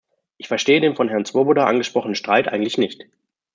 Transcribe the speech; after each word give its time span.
Ich 0.37 0.47
verstehe 0.47 0.81
den 0.81 0.95
von 0.95 1.09
Herrn 1.09 1.25
Swoboda 1.25 1.67
angesprochenen 1.67 2.15
Streit 2.15 2.47
eigentlich 2.47 2.79
nicht. 2.79 3.05